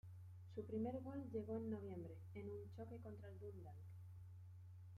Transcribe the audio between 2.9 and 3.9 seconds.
contra el Dundalk.